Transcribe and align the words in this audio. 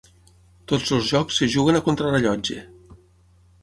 Tots 0.71 0.93
els 0.97 1.11
jocs 1.11 1.39
es 1.49 1.53
juguen 1.59 1.81
a 1.81 1.85
contrarellotge. 1.91 2.61